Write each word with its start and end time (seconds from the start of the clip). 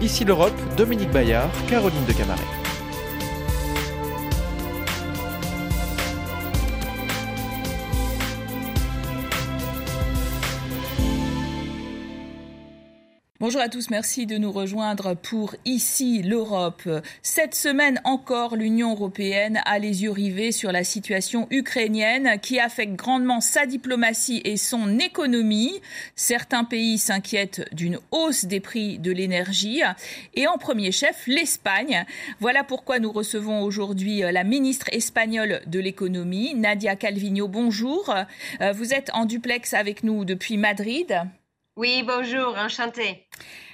Ici 0.00 0.24
l'Europe, 0.24 0.54
Dominique 0.76 1.10
Bayard, 1.10 1.50
Caroline 1.68 2.04
de 2.06 2.12
Camaret. 2.12 2.59
Bonjour 13.50 13.62
à 13.62 13.68
tous, 13.68 13.90
merci 13.90 14.26
de 14.26 14.38
nous 14.38 14.52
rejoindre 14.52 15.14
pour 15.14 15.56
Ici 15.64 16.22
l'Europe. 16.22 16.88
Cette 17.20 17.56
semaine 17.56 18.00
encore, 18.04 18.54
l'Union 18.54 18.92
européenne 18.92 19.60
a 19.64 19.80
les 19.80 20.04
yeux 20.04 20.12
rivés 20.12 20.52
sur 20.52 20.70
la 20.70 20.84
situation 20.84 21.48
ukrainienne 21.50 22.38
qui 22.40 22.60
affecte 22.60 22.94
grandement 22.94 23.40
sa 23.40 23.66
diplomatie 23.66 24.40
et 24.44 24.56
son 24.56 25.00
économie. 25.00 25.80
Certains 26.14 26.62
pays 26.62 26.96
s'inquiètent 26.96 27.68
d'une 27.74 27.98
hausse 28.12 28.44
des 28.44 28.60
prix 28.60 29.00
de 29.00 29.10
l'énergie 29.10 29.82
et 30.34 30.46
en 30.46 30.56
premier 30.56 30.92
chef 30.92 31.26
l'Espagne. 31.26 32.04
Voilà 32.38 32.62
pourquoi 32.62 33.00
nous 33.00 33.10
recevons 33.10 33.64
aujourd'hui 33.64 34.20
la 34.20 34.44
ministre 34.44 34.86
espagnole 34.92 35.60
de 35.66 35.80
l'économie, 35.80 36.54
Nadia 36.54 36.94
Calvino. 36.94 37.48
Bonjour. 37.48 38.14
Vous 38.74 38.94
êtes 38.94 39.10
en 39.12 39.24
duplex 39.24 39.74
avec 39.74 40.04
nous 40.04 40.24
depuis 40.24 40.56
Madrid. 40.56 41.20
Oui, 41.76 42.02
bonjour, 42.06 42.56
enchanté. 42.58 43.26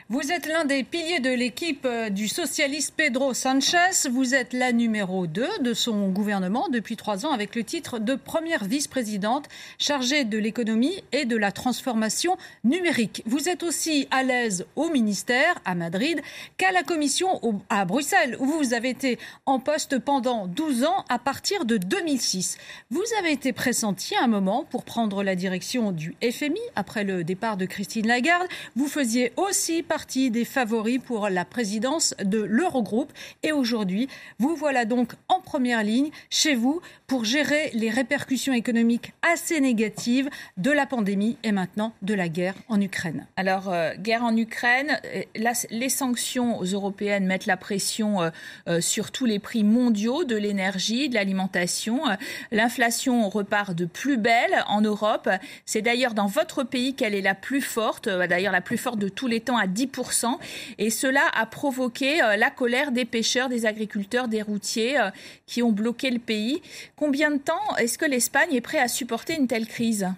Vous 0.08 0.30
êtes 0.30 0.46
l'un 0.46 0.64
des 0.64 0.84
piliers 0.84 1.18
de 1.18 1.30
l'équipe 1.30 1.84
euh, 1.84 2.10
du 2.10 2.28
socialiste 2.28 2.94
Pedro 2.96 3.34
Sanchez. 3.34 4.08
Vous 4.08 4.36
êtes 4.36 4.52
la 4.52 4.70
numéro 4.70 5.26
2 5.26 5.58
de 5.62 5.74
son 5.74 6.10
gouvernement 6.10 6.68
depuis 6.68 6.94
trois 6.94 7.26
ans 7.26 7.32
avec 7.32 7.56
le 7.56 7.64
titre 7.64 7.98
de 7.98 8.14
première 8.14 8.66
vice-présidente 8.66 9.48
chargée 9.80 10.22
de 10.22 10.38
l'économie 10.38 11.02
et 11.10 11.24
de 11.24 11.36
la 11.36 11.50
transformation 11.50 12.36
numérique. 12.62 13.24
Vous 13.26 13.48
êtes 13.48 13.64
aussi 13.64 14.06
à 14.12 14.22
l'aise 14.22 14.64
au 14.76 14.90
ministère, 14.90 15.56
à 15.64 15.74
Madrid, 15.74 16.20
qu'à 16.56 16.70
la 16.70 16.84
commission 16.84 17.40
à 17.68 17.84
Bruxelles, 17.84 18.36
où 18.38 18.46
vous 18.46 18.74
avez 18.74 18.90
été 18.90 19.18
en 19.44 19.58
poste 19.58 19.98
pendant 19.98 20.46
12 20.46 20.84
ans 20.84 21.04
à 21.08 21.18
partir 21.18 21.64
de 21.64 21.78
2006. 21.78 22.58
Vous 22.90 23.02
avez 23.18 23.32
été 23.32 23.52
pressenti 23.52 24.14
à 24.14 24.22
un 24.22 24.28
moment 24.28 24.64
pour 24.70 24.84
prendre 24.84 25.24
la 25.24 25.34
direction 25.34 25.90
du 25.90 26.14
FMI 26.22 26.60
après 26.76 27.02
le 27.02 27.24
départ 27.24 27.56
de 27.56 27.66
Christine 27.66 28.06
Lagarde. 28.06 28.46
Vous 28.76 28.86
faisiez 28.86 29.32
aussi 29.36 29.82
partie 29.82 29.95
des 30.30 30.44
favoris 30.44 31.00
pour 31.02 31.28
la 31.28 31.44
présidence 31.44 32.14
de 32.22 32.38
l'Eurogroupe. 32.38 33.12
Et 33.42 33.52
aujourd'hui, 33.52 34.08
vous 34.38 34.54
voilà 34.54 34.84
donc 34.84 35.12
en 35.28 35.40
première 35.40 35.82
ligne 35.82 36.10
chez 36.28 36.54
vous 36.54 36.80
pour 37.06 37.24
gérer 37.24 37.70
les 37.72 37.88
répercussions 37.88 38.52
économiques 38.52 39.12
assez 39.22 39.60
négatives 39.60 40.28
de 40.56 40.70
la 40.70 40.86
pandémie 40.86 41.38
et 41.42 41.52
maintenant 41.52 41.92
de 42.02 42.14
la 42.14 42.28
guerre 42.28 42.54
en 42.68 42.80
Ukraine. 42.80 43.26
Alors, 43.36 43.70
euh, 43.72 43.94
guerre 43.98 44.24
en 44.24 44.36
Ukraine, 44.36 45.00
euh, 45.04 45.52
les 45.70 45.88
sanctions 45.88 46.60
européennes 46.62 47.26
mettent 47.26 47.46
la 47.46 47.56
pression 47.56 48.20
euh, 48.68 48.80
sur 48.80 49.12
tous 49.12 49.24
les 49.24 49.38
prix 49.38 49.64
mondiaux 49.64 50.24
de 50.24 50.36
l'énergie, 50.36 51.08
de 51.08 51.14
l'alimentation. 51.14 52.02
L'inflation 52.50 53.28
repart 53.28 53.74
de 53.74 53.86
plus 53.86 54.18
belle 54.18 54.62
en 54.68 54.80
Europe. 54.80 55.28
C'est 55.64 55.82
d'ailleurs 55.82 56.14
dans 56.14 56.26
votre 56.26 56.64
pays 56.64 56.94
qu'elle 56.94 57.14
est 57.14 57.22
la 57.22 57.34
plus 57.34 57.62
forte, 57.62 58.08
d'ailleurs 58.08 58.52
la 58.52 58.60
plus 58.60 58.78
forte 58.78 58.98
de 58.98 59.08
tous 59.08 59.26
les 59.26 59.40
temps 59.40 59.56
à 59.56 59.66
10 59.66 59.85
et 60.78 60.90
cela 60.90 61.22
a 61.34 61.46
provoqué 61.46 62.22
euh, 62.22 62.36
la 62.36 62.50
colère 62.50 62.92
des 62.92 63.04
pêcheurs, 63.04 63.48
des 63.48 63.66
agriculteurs, 63.66 64.28
des 64.28 64.42
routiers 64.42 64.98
euh, 64.98 65.10
qui 65.46 65.62
ont 65.62 65.72
bloqué 65.72 66.10
le 66.10 66.18
pays. 66.18 66.62
Combien 66.96 67.30
de 67.30 67.38
temps 67.38 67.76
est-ce 67.78 67.98
que 67.98 68.04
l'Espagne 68.04 68.54
est 68.54 68.60
prête 68.60 68.80
à 68.80 68.88
supporter 68.88 69.34
une 69.34 69.46
telle 69.46 69.66
crise? 69.66 70.08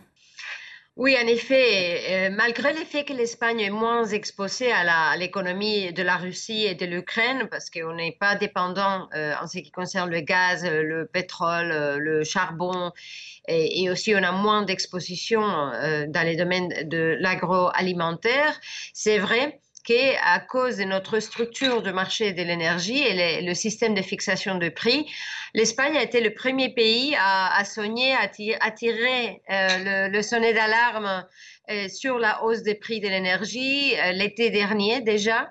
Oui, 0.99 1.17
en 1.17 1.27
effet, 1.27 2.29
euh, 2.29 2.31
malgré 2.35 2.75
le 2.75 2.85
fait 2.85 3.05
que 3.05 3.15
l'Espagne 3.15 3.61
est 3.61 3.71
moins 3.71 4.05
exposée 4.05 4.71
à 4.71 5.17
l'économie 5.17 5.93
de 5.93 6.03
la 6.03 6.17
Russie 6.17 6.67
et 6.67 6.75
de 6.75 6.85
l'Ukraine, 6.85 7.49
parce 7.51 7.71
qu'on 7.71 7.95
n'est 7.95 8.17
pas 8.19 8.35
dépendant 8.35 9.09
en 9.15 9.47
ce 9.47 9.59
qui 9.59 9.71
concerne 9.71 10.11
le 10.11 10.21
gaz, 10.21 10.65
le 10.65 11.07
pétrole, 11.07 11.99
le 11.99 12.25
charbon, 12.25 12.93
et, 13.47 13.83
et 13.83 13.91
aussi 13.91 14.15
on 14.15 14.23
a 14.23 14.33
moins 14.33 14.63
d'exposition 14.63 15.41
dans 15.41 16.27
les 16.27 16.37
domaines 16.37 16.89
de 16.89 17.17
l'agroalimentaire, 17.21 18.61
c'est 18.93 19.19
vrai 19.19 19.61
à 20.23 20.41
cause 20.41 20.77
de 20.77 20.85
notre 20.85 21.21
structure 21.21 21.83
de 21.83 21.91
marché 21.91 22.33
de 22.33 22.43
l'énergie 22.43 23.03
et 23.03 23.43
le, 23.43 23.55
système 23.55 23.95
de 23.95 24.03
fixation 24.03 24.57
de 24.57 24.69
prix, 24.69 25.07
l'Espagne 25.55 25.97
a 25.97 26.03
été 26.03 26.21
le 26.21 26.35
premier 26.35 26.73
pays 26.75 27.17
à, 27.19 27.57
à 27.57 27.65
soigner, 27.65 28.15
à, 28.15 28.29
tirer 28.29 29.43
euh, 29.51 30.09
le, 30.09 30.23
sonnet 30.23 30.53
d'alarme 30.53 31.25
euh, 31.71 31.89
sur 31.89 32.19
la 32.19 32.45
hausse 32.45 32.63
des 32.63 32.75
prix 32.75 33.01
de 33.01 33.09
l'énergie 33.09 33.95
euh, 33.99 34.13
l'été 34.13 34.51
dernier 34.51 35.01
déjà. 35.01 35.49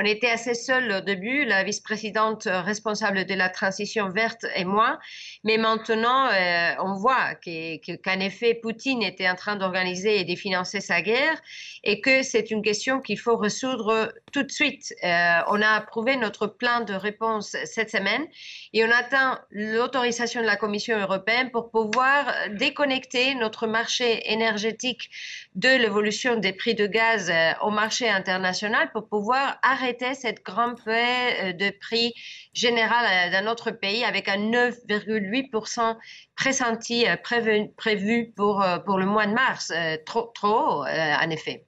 On 0.00 0.04
était 0.04 0.30
assez 0.30 0.54
seuls 0.54 0.92
au 0.92 1.00
début, 1.00 1.44
la 1.44 1.64
vice-présidente 1.64 2.46
responsable 2.46 3.24
de 3.24 3.34
la 3.34 3.48
transition 3.48 4.08
verte 4.10 4.46
et 4.54 4.64
moi, 4.64 5.00
mais 5.42 5.58
maintenant, 5.58 6.28
euh, 6.28 6.74
on 6.78 6.94
voit 6.94 7.34
qu'en 7.34 8.20
effet, 8.20 8.54
Poutine 8.54 9.02
était 9.02 9.28
en 9.28 9.34
train 9.34 9.56
d'organiser 9.56 10.20
et 10.20 10.24
de 10.24 10.36
financer 10.36 10.80
sa 10.80 11.02
guerre 11.02 11.40
et 11.82 12.00
que 12.00 12.22
c'est 12.22 12.52
une 12.52 12.62
question 12.62 13.00
qu'il 13.00 13.18
faut 13.18 13.36
résoudre 13.36 14.12
tout 14.32 14.44
de 14.44 14.52
suite. 14.52 14.94
Euh, 15.02 15.40
on 15.48 15.60
a 15.60 15.70
approuvé 15.70 16.14
notre 16.14 16.46
plan 16.46 16.84
de 16.84 16.94
réponse 16.94 17.56
cette 17.64 17.90
semaine 17.90 18.24
et 18.72 18.84
on 18.84 18.90
attend 18.92 19.36
l'autorisation 19.50 20.42
de 20.42 20.46
la 20.46 20.56
Commission 20.56 20.96
européenne 20.96 21.50
pour 21.50 21.72
pouvoir 21.72 22.32
déconnecter 22.52 23.34
notre 23.34 23.66
marché 23.66 24.30
énergétique 24.30 25.10
de 25.56 25.70
l'évolution 25.70 26.36
des 26.36 26.52
prix 26.52 26.76
de 26.76 26.86
gaz 26.86 27.30
euh, 27.30 27.50
au 27.62 27.70
marché 27.70 28.08
international 28.08 28.92
pour 28.92 29.08
pouvoir 29.08 29.58
arrêter 29.62 29.87
cette 30.14 30.42
grande 30.44 30.82
paix 30.84 31.52
de 31.54 31.70
prix 31.80 32.14
général 32.52 33.30
dans 33.32 33.44
notre 33.44 33.70
pays 33.70 34.04
avec 34.04 34.28
un 34.28 34.38
9,8% 34.38 35.96
pressenti 36.36 37.04
prévu, 37.22 37.68
prévu 37.76 38.32
pour, 38.36 38.64
pour 38.84 38.98
le 38.98 39.06
mois 39.06 39.26
de 39.26 39.32
mars. 39.32 39.72
Euh, 39.74 39.96
trop, 40.04 40.32
trop 40.34 40.84
en 40.84 41.30
effet. 41.30 41.67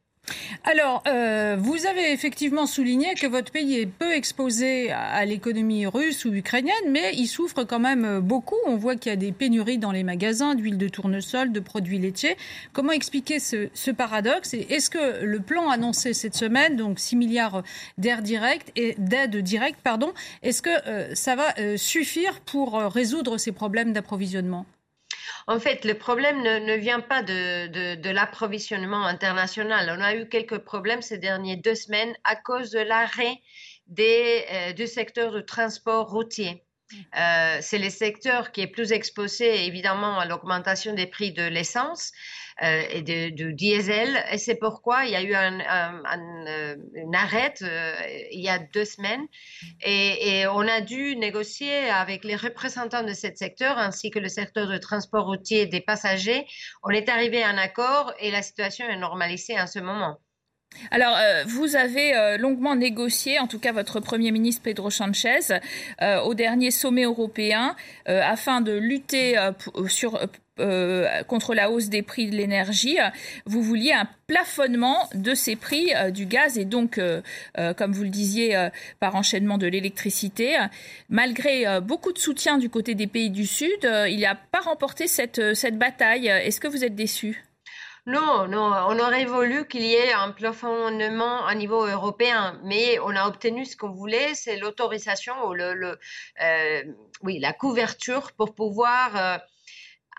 Alors, 0.64 1.02
euh, 1.06 1.56
vous 1.58 1.86
avez 1.86 2.12
effectivement 2.12 2.66
souligné 2.66 3.14
que 3.14 3.26
votre 3.26 3.50
pays 3.50 3.78
est 3.78 3.86
peu 3.86 4.12
exposé 4.12 4.90
à, 4.92 5.24
l'économie 5.24 5.86
russe 5.86 6.24
ou 6.24 6.34
ukrainienne, 6.34 6.74
mais 6.88 7.12
il 7.14 7.26
souffre 7.26 7.64
quand 7.64 7.78
même 7.78 8.20
beaucoup. 8.20 8.56
On 8.66 8.76
voit 8.76 8.96
qu'il 8.96 9.10
y 9.10 9.12
a 9.12 9.16
des 9.16 9.32
pénuries 9.32 9.78
dans 9.78 9.92
les 9.92 10.02
magasins 10.02 10.54
d'huile 10.54 10.78
de 10.78 10.88
tournesol, 10.88 11.52
de 11.52 11.60
produits 11.60 11.98
laitiers. 11.98 12.36
Comment 12.72 12.92
expliquer 12.92 13.38
ce, 13.38 13.90
paradoxe? 13.90 14.54
Est-ce 14.54 14.90
que 14.90 15.24
le 15.24 15.40
plan 15.40 15.70
annoncé 15.70 16.14
cette 16.14 16.36
semaine, 16.36 16.76
donc 16.76 17.00
6 17.00 17.16
milliards 17.16 17.62
d'aide 17.98 18.22
directe, 18.22 18.72
directe, 19.42 19.80
pardon, 19.82 20.12
est-ce 20.42 20.62
que 20.62 20.70
euh, 20.88 21.14
ça 21.14 21.36
va 21.36 21.54
euh, 21.58 21.76
suffire 21.76 22.40
pour 22.40 22.74
résoudre 22.74 23.38
ces 23.38 23.52
problèmes 23.52 23.92
d'approvisionnement? 23.92 24.66
En 25.46 25.58
fait, 25.60 25.84
le 25.84 25.94
problème 25.94 26.42
ne, 26.42 26.74
vient 26.76 27.00
pas 27.00 27.22
de, 27.22 28.10
l'approvisionnement 28.10 29.04
international. 29.06 29.94
On 29.96 30.02
a 30.02 30.14
eu 30.14 30.28
quelques 30.28 30.58
problèmes 30.58 31.02
ces 31.02 31.18
dernières 31.18 31.58
deux 31.58 31.74
semaines 31.74 32.14
à 32.24 32.36
cause 32.36 32.70
de 32.70 32.80
l'arrêt 32.80 33.40
euh, 33.98 34.72
du 34.72 34.86
secteur 34.86 35.32
du 35.32 35.44
transport 35.44 36.08
routier. 36.08 36.64
Euh, 37.16 37.58
c'est 37.60 37.78
le 37.78 37.90
secteur 37.90 38.52
qui 38.52 38.60
est 38.60 38.66
plus 38.66 38.92
exposé 38.92 39.66
évidemment 39.66 40.18
à 40.18 40.26
l'augmentation 40.26 40.94
des 40.94 41.06
prix 41.06 41.32
de 41.32 41.42
l'essence 41.42 42.12
euh, 42.62 42.82
et 42.90 43.02
du 43.02 43.54
diesel. 43.54 44.24
Et 44.32 44.38
c'est 44.38 44.56
pourquoi 44.56 45.04
il 45.04 45.12
y 45.12 45.16
a 45.16 45.22
eu 45.22 45.34
un, 45.34 45.60
euh, 45.60 46.76
une 46.94 47.14
arrêt 47.14 47.54
il 48.32 48.40
y 48.40 48.48
a 48.48 48.58
deux 48.58 48.84
semaines 48.84 49.26
et, 49.84 50.46
on 50.52 50.66
a 50.66 50.80
dû 50.80 51.16
négocier 51.16 51.90
avec 51.90 52.24
les 52.24 52.36
représentants 52.36 53.02
de 53.02 53.12
ce 53.12 53.28
secteur 53.34 53.78
ainsi 53.78 54.10
que 54.10 54.18
le 54.18 54.28
secteur 54.28 54.68
de 54.68 54.78
transport 54.78 55.26
routier 55.26 55.66
des 55.66 55.80
passagers. 55.80 56.46
On 56.82 56.90
est 56.90 57.08
arrivé 57.08 57.42
à 57.42 57.48
un 57.48 57.58
accord 57.58 58.12
et 58.18 58.30
la 58.30 58.42
situation 58.42 58.88
est 58.88 58.96
normalisée 58.96 59.60
en 59.60 59.66
ce 59.66 59.78
moment. 59.78 60.18
Alors, 60.90 61.16
euh, 61.16 61.44
vous 61.46 61.76
avez 61.76 62.14
euh, 62.14 62.38
longuement 62.38 62.74
négocié, 62.74 63.38
en 63.38 63.46
tout 63.46 63.58
cas 63.58 63.72
votre 63.72 64.00
Premier 64.00 64.30
ministre 64.30 64.62
Pedro 64.62 64.90
Sanchez, 64.90 65.60
euh, 66.02 66.20
au 66.20 66.34
dernier 66.34 66.70
sommet 66.70 67.04
européen, 67.04 67.76
afin 68.06 68.60
de 68.60 68.72
lutter 68.72 69.36
contre 71.28 71.54
la 71.54 71.70
hausse 71.70 71.88
des 71.88 72.02
prix 72.02 72.28
de 72.28 72.36
l'énergie. 72.36 72.98
Vous 73.46 73.62
vouliez 73.62 73.92
un 73.92 74.08
plafonnement 74.26 75.08
de 75.14 75.34
ces 75.34 75.54
prix 75.54 75.92
du 76.12 76.26
gaz 76.26 76.58
et 76.58 76.64
donc, 76.64 77.00
comme 77.76 77.92
vous 77.92 78.02
le 78.02 78.08
disiez, 78.08 78.68
par 78.98 79.14
enchaînement 79.14 79.58
de 79.58 79.66
l'électricité. 79.66 80.58
Malgré 81.08 81.80
beaucoup 81.80 82.12
de 82.12 82.18
soutien 82.18 82.58
du 82.58 82.68
côté 82.68 82.94
des 82.94 83.06
pays 83.06 83.30
du 83.30 83.46
Sud, 83.46 83.88
il 84.08 84.20
n'a 84.20 84.34
pas 84.34 84.60
remporté 84.60 85.06
cette, 85.06 85.54
cette 85.54 85.78
bataille. 85.78 86.26
Est-ce 86.26 86.60
que 86.60 86.68
vous 86.68 86.84
êtes 86.84 86.96
déçu? 86.96 87.44
Non, 88.06 88.48
non, 88.48 88.72
on 88.88 88.98
aurait 88.98 89.26
voulu 89.26 89.68
qu'il 89.68 89.82
y 89.82 89.94
ait 89.94 90.12
un 90.12 90.32
plafonnement 90.32 91.46
à 91.46 91.54
niveau 91.54 91.84
européen, 91.84 92.58
mais 92.64 92.98
on 93.00 93.14
a 93.14 93.26
obtenu 93.28 93.64
ce 93.66 93.76
qu'on 93.76 93.90
voulait, 93.90 94.34
c'est 94.34 94.56
l'autorisation 94.56 95.34
ou 95.46 95.54
le, 95.54 95.98
euh, 96.42 96.82
oui, 97.22 97.38
la 97.38 97.52
couverture 97.52 98.32
pour 98.32 98.54
pouvoir 98.54 99.16
euh, 99.16 99.38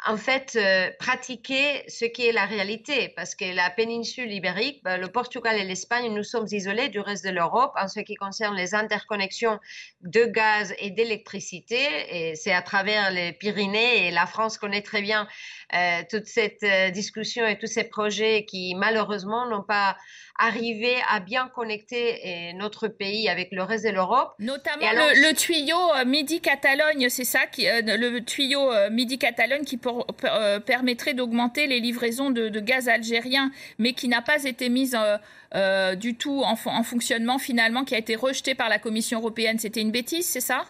en 0.07 0.17
fait, 0.17 0.55
euh, 0.55 0.89
pratiquer 0.99 1.83
ce 1.87 2.05
qui 2.05 2.25
est 2.25 2.31
la 2.31 2.45
réalité, 2.45 3.09
parce 3.15 3.35
que 3.35 3.45
la 3.45 3.69
péninsule 3.69 4.31
ibérique, 4.31 4.83
ben, 4.83 4.97
le 4.99 5.07
Portugal 5.07 5.57
et 5.59 5.63
l'Espagne, 5.63 6.11
nous 6.11 6.23
sommes 6.23 6.47
isolés 6.49 6.89
du 6.89 6.99
reste 6.99 7.23
de 7.23 7.29
l'Europe 7.29 7.73
en 7.75 7.87
ce 7.87 7.99
qui 7.99 8.15
concerne 8.15 8.55
les 8.55 8.73
interconnexions 8.73 9.59
de 10.01 10.25
gaz 10.25 10.73
et 10.79 10.89
d'électricité, 10.89 11.77
et 12.09 12.35
c'est 12.35 12.51
à 12.51 12.63
travers 12.63 13.11
les 13.11 13.33
Pyrénées, 13.33 14.07
et 14.07 14.11
la 14.11 14.25
France 14.25 14.57
connaît 14.57 14.81
très 14.81 15.03
bien 15.03 15.27
euh, 15.73 16.01
toute 16.09 16.25
cette 16.25 16.63
euh, 16.63 16.89
discussion 16.89 17.45
et 17.45 17.57
tous 17.57 17.67
ces 17.67 17.83
projets 17.83 18.45
qui, 18.45 18.75
malheureusement, 18.75 19.47
n'ont 19.49 19.63
pas 19.63 19.95
arriver 20.41 20.95
à 21.09 21.19
bien 21.19 21.49
connecter 21.53 22.19
eh, 22.23 22.53
notre 22.53 22.87
pays 22.87 23.29
avec 23.29 23.49
le 23.51 23.63
reste 23.63 23.85
de 23.85 23.91
l'Europe. 23.91 24.33
Notamment 24.39 24.85
le, 24.91 25.33
tuyau 25.33 25.77
euh, 25.95 26.05
Midi-Catalogne, 26.05 27.09
c'est 27.09 27.23
ça, 27.23 27.45
qui, 27.45 27.67
euh, 27.67 27.81
le 27.85 28.19
tuyau 28.23 28.71
euh, 28.71 28.89
Midi-Catalogne 28.89 29.63
qui 29.63 29.79
permettrait 30.65 31.13
d'augmenter 31.13 31.67
les 31.67 31.79
livraisons 31.79 32.31
de, 32.31 32.59
gaz 32.59 32.89
algérien, 32.89 33.51
mais 33.77 33.93
qui 33.93 34.07
n'a 34.07 34.21
pas 34.21 34.43
été 34.43 34.69
mise 34.69 34.97
du 35.97 36.15
tout 36.15 36.41
en, 36.43 36.53
en 36.65 36.83
fonctionnement 36.83 37.37
finalement, 37.37 37.83
qui 37.83 37.95
a 37.95 37.97
été 37.97 38.15
rejeté 38.15 38.55
par 38.55 38.69
la 38.69 38.79
Commission 38.79 39.19
européenne. 39.19 39.59
C'était 39.59 39.81
une 39.81 39.91
bêtise, 39.91 40.25
c'est 40.25 40.41
ça? 40.41 40.65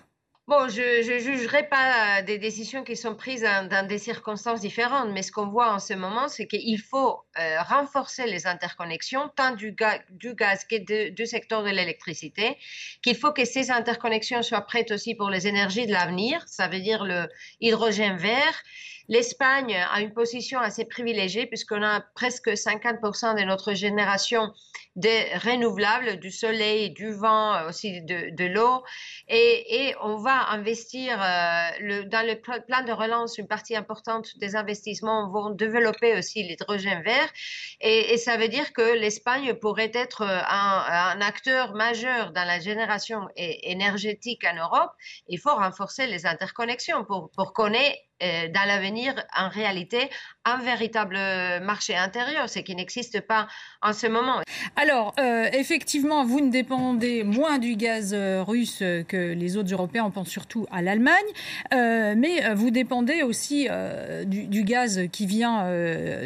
Bon, 0.47 0.67
je 0.67 1.13
ne 1.13 1.19
jugerai 1.19 1.69
pas 1.69 2.23
des 2.23 2.39
décisions 2.39 2.83
qui 2.83 2.97
sont 2.97 3.15
prises 3.15 3.43
dans, 3.69 3.87
des 3.87 3.99
circonstances 3.99 4.59
différentes, 4.59 5.09
mais 5.13 5.21
ce 5.21 5.31
qu'on 5.31 5.47
voit 5.47 5.71
en 5.71 5.79
ce 5.79 5.93
moment, 5.93 6.27
c'est 6.27 6.47
qu'il 6.47 6.81
faut 6.81 7.21
euh, 7.39 7.61
renforcer 7.61 8.25
les 8.25 8.47
interconnexions, 8.47 9.29
tant 9.35 9.51
du, 9.55 9.75
du 10.09 10.33
gaz 10.33 10.65
que 10.65 11.09
du 11.11 11.25
secteur 11.27 11.63
de 11.63 11.69
l'électricité, 11.69 12.57
qu'il 13.03 13.15
faut 13.15 13.31
que 13.31 13.45
ces 13.45 13.69
interconnexions 13.69 14.41
soient 14.41 14.61
prêtes 14.61 14.91
aussi 14.91 15.13
pour 15.13 15.29
les 15.29 15.47
énergies 15.47 15.85
de 15.85 15.93
l'avenir, 15.93 16.43
ça 16.47 16.67
veut 16.67 16.81
dire 16.81 17.05
le 17.05 17.29
hydrogène 17.61 18.17
vert, 18.17 18.63
L'Espagne 19.11 19.75
a 19.75 19.99
une 19.99 20.13
position 20.13 20.61
assez 20.61 20.85
privilégiée 20.85 21.45
puisqu'on 21.45 21.83
a 21.83 21.99
presque 22.15 22.47
50% 22.47 23.37
de 23.37 23.43
notre 23.43 23.73
génération 23.73 24.53
de 24.95 25.37
renouvelables, 25.49 26.17
du 26.17 26.31
soleil, 26.31 26.91
du 26.91 27.11
vent, 27.11 27.67
aussi 27.67 28.01
de, 28.03 28.45
l'eau. 28.45 28.83
Et, 29.27 29.93
on 30.01 30.15
va 30.15 30.49
investir 30.51 31.21
euh, 31.21 32.03
dans 32.05 32.25
le 32.25 32.35
plan 32.39 32.85
de 32.85 32.91
relance, 32.93 33.37
une 33.37 33.47
partie 33.47 33.75
importante 33.75 34.37
des 34.37 34.55
investissements 34.55 35.29
vont 35.29 35.49
développer 35.49 36.17
aussi 36.17 36.43
l'hydrogène 36.43 37.03
vert. 37.03 37.29
Et, 37.81 38.15
ça 38.17 38.37
veut 38.37 38.47
dire 38.47 38.71
que 38.71 38.97
l'Espagne 38.97 39.55
pourrait 39.55 39.91
être 39.93 40.23
un, 40.23 41.19
acteur 41.19 41.73
majeur 41.73 42.31
dans 42.31 42.45
la 42.45 42.61
génération 42.61 43.27
énergétique 43.35 44.45
en 44.45 44.55
Europe. 44.55 44.91
Il 45.27 45.37
faut 45.37 45.53
renforcer 45.53 46.07
les 46.07 46.25
interconnexions 46.25 47.03
pour, 47.03 47.29
pour 47.31 47.51
qu'on 47.51 47.73
ait 47.73 47.99
euh, 47.99 48.10
dans 48.21 48.67
l'avenir, 48.67 49.15
en 49.35 49.49
réalité, 49.49 50.09
un 50.45 50.57
véritable 50.57 51.17
marché 51.63 51.95
intérieur, 51.95 52.49
ce 52.49 52.59
qui 52.59 52.75
n'existe 52.75 53.21
pas 53.21 53.47
en 53.81 53.93
ce 53.93 54.07
moment. 54.07 54.41
Alors, 54.75 55.13
euh, 55.19 55.47
effectivement, 55.53 56.25
vous 56.25 56.41
ne 56.41 56.49
dépendez 56.49 57.23
moins 57.23 57.59
du 57.59 57.75
gaz 57.75 58.13
euh, 58.13 58.43
russe 58.43 58.83
que 59.07 59.33
les 59.33 59.57
autres 59.57 59.71
Européens, 59.71 60.05
on 60.05 60.11
pense 60.11 60.29
surtout 60.29 60.65
à 60.71 60.81
l'Allemagne, 60.81 61.11
mais 61.71 62.53
vous 62.55 62.71
dépendez 62.71 63.21
aussi 63.23 63.67
du, 64.25 64.63
gaz 64.63 65.01
qui 65.11 65.25
vient 65.25 65.65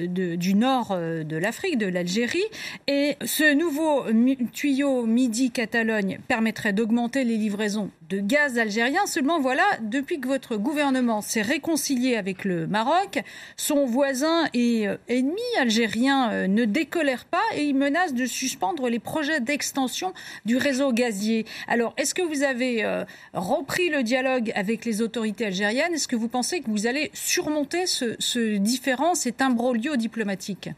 du 0.07 0.53
nord 0.53 0.95
de 0.97 1.37
l'Afrique, 1.37 1.77
de 1.77 1.87
l'Algérie, 1.87 2.43
et 2.87 3.17
ce 3.25 3.53
nouveau 3.53 4.05
tuyau 4.53 5.05
Midi-Catalogne 5.05 6.19
permettrait 6.27 6.73
d'augmenter 6.73 7.23
les 7.23 7.37
livraisons 7.37 7.91
de 8.09 8.19
gaz 8.19 8.57
algérien. 8.57 9.05
Seulement, 9.05 9.39
voilà, 9.39 9.63
depuis 9.81 10.19
que 10.19 10.27
votre 10.27 10.57
gouvernement 10.57 11.21
s'est 11.21 11.41
réconcilié 11.41 12.15
avec 12.15 12.45
le 12.45 12.67
Maroc, 12.67 13.19
son 13.57 13.85
voisin 13.85 14.04
et 14.53 14.87
euh, 14.87 14.97
ennemi 15.07 15.41
algérien 15.59 16.31
euh, 16.31 16.47
ne 16.47 16.65
décolère 16.65 17.25
pas 17.25 17.43
et 17.55 17.63
il 17.63 17.75
menace 17.75 18.13
de 18.13 18.25
suspendre 18.25 18.87
les 18.87 18.99
projets 18.99 19.39
d'extension 19.39 20.13
du 20.45 20.57
réseau 20.57 20.91
gazier. 20.91 21.45
Alors, 21.67 21.93
est-ce 21.97 22.13
que 22.13 22.21
vous 22.21 22.43
avez 22.43 22.83
euh, 22.83 23.03
repris 23.33 23.89
le 23.89 24.03
dialogue 24.03 24.51
avec 24.55 24.85
les 24.85 25.01
autorités 25.01 25.47
algériennes? 25.47 25.93
Est-ce 25.93 26.07
que 26.07 26.15
vous 26.15 26.27
pensez 26.27 26.61
que 26.61 26.69
vous 26.69 26.85
allez 26.85 27.09
surmonter 27.13 27.87
ce, 27.87 28.15
ce 28.19 28.57
différent, 28.57 29.15
cet 29.15 29.41
imbroglio 29.41 29.95
diplomatique? 29.95 30.69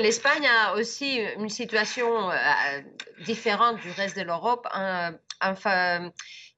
l'Espagne 0.00 0.46
a 0.46 0.74
aussi 0.74 1.20
une 1.38 1.48
situation 1.48 2.30
différente 3.24 3.80
du 3.80 3.90
reste 3.92 4.16
de 4.16 4.22
l'Europe. 4.22 4.66
enfin, 5.40 6.10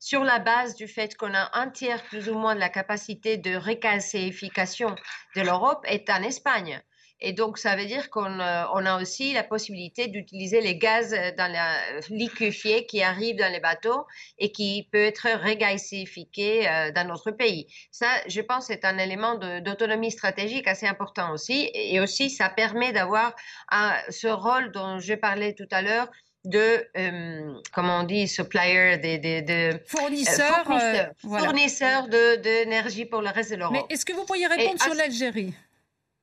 sur 0.05 0.23
la 0.23 0.39
base 0.39 0.75
du 0.75 0.87
fait 0.87 1.17
qu'on 1.17 1.33
a 1.33 1.49
un 1.59 1.71
tiers 1.71 2.03
plus 2.05 2.29
ou 2.29 2.35
moins 2.35 2.55
de 2.55 2.61
la 2.61 2.69
capacité 2.69 3.39
de 3.39 3.57
récasséification 3.57 4.95
de 5.35 5.41
l'Europe 5.41 5.83
est 5.89 6.11
en 6.11 6.23
Espagne. 6.23 6.83
Et 7.21 7.33
donc, 7.33 7.57
ça 7.57 7.75
veut 7.75 7.87
dire 7.87 8.11
qu'on 8.11 8.39
euh, 8.39 8.65
a 8.67 9.01
aussi 9.01 9.33
la 9.33 9.43
possibilité 9.43 10.09
d'utiliser 10.09 10.61
les 10.61 10.77
gaz 10.77 11.17
dans 11.39 11.51
la, 11.51 11.79
liquéfiés 12.11 12.85
qui 12.85 13.03
arrivent 13.03 13.39
dans 13.39 13.51
les 13.51 13.61
bateaux 13.61 14.05
et 14.37 14.53
qui 14.53 14.91
peut 14.93 15.05
être 15.05 15.27
régasifié 15.41 16.69
euh, 16.69 16.93
dans 16.93 17.09
notre 17.09 17.31
pays. 17.31 17.67
Ça, 17.91 18.09
je 18.27 18.43
pense, 18.43 18.67
c'est 18.67 18.85
un 18.85 18.99
élément 18.99 19.37
d'autonomie 19.37 20.11
stratégique 20.11 20.69
assez 20.69 20.87
important 20.87 21.33
aussi. 21.33 21.71
Et 21.73 21.99
aussi, 22.01 22.29
ça 22.29 22.51
permet 22.51 22.93
d'avoir 22.93 23.35
ce 24.11 24.29
rôle 24.29 24.71
dont 24.73 24.99
je 24.99 25.15
parlais 25.15 25.55
tout 25.55 25.69
à 25.71 25.81
l'heure 25.81 26.11
de, 26.45 26.87
euh, 26.97 27.55
comment 27.73 28.01
on 28.01 28.03
dit, 28.05 28.29
supplier, 28.29 28.99
des, 28.99 29.19
de, 29.19 29.79
fournisseurs, 29.87 30.71
euh, 30.71 31.05
fournisseurs, 31.21 32.07
euh, 32.13 32.37
d'énergie 32.37 33.07
pour 33.07 33.23
le 33.23 33.31
reste 33.31 33.53
de 33.53 33.57
l'Europe. 33.57 33.75
Mais 33.75 33.95
est-ce 33.95 34.05
que 34.05 34.13
vous 34.13 34.25
pourriez 34.25 34.47
répondre 34.47 34.81
sur 34.81 34.95
l'Algérie? 34.95 35.55